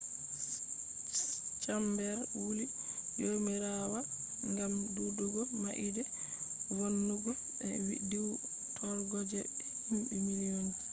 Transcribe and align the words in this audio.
chamber 1.63 2.17
wulli 2.41 2.65
jomirawa 3.21 3.99
ngam’’dudugo 4.51 5.41
maide 5.63 6.03
vonnugo 6.77 7.31
be 7.59 7.71
diwtorgo 8.09 9.17
je 9.31 9.41
himbe 9.87 10.13
million 10.25 10.65
ji’’ 10.73 10.79